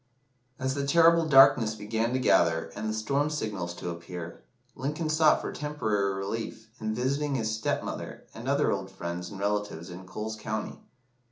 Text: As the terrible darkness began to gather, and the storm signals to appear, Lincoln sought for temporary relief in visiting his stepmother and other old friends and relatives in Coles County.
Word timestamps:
As 0.57 0.73
the 0.73 0.87
terrible 0.87 1.27
darkness 1.27 1.75
began 1.75 2.11
to 2.13 2.17
gather, 2.19 2.71
and 2.75 2.89
the 2.89 2.93
storm 2.95 3.29
signals 3.29 3.75
to 3.75 3.91
appear, 3.91 4.41
Lincoln 4.73 5.09
sought 5.09 5.41
for 5.41 5.51
temporary 5.53 6.15
relief 6.15 6.71
in 6.81 6.95
visiting 6.95 7.35
his 7.35 7.53
stepmother 7.55 8.25
and 8.33 8.47
other 8.49 8.71
old 8.71 8.89
friends 8.89 9.29
and 9.29 9.39
relatives 9.39 9.91
in 9.91 10.07
Coles 10.07 10.35
County. 10.37 10.79